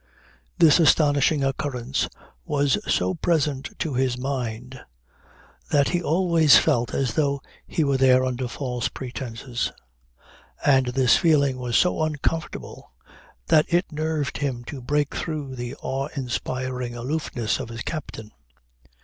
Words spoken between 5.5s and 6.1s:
that he